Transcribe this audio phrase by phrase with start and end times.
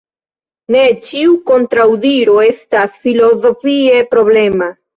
[0.75, 0.79] Ne
[1.09, 4.75] ĉiu kontraŭdiro estas filozofie problema.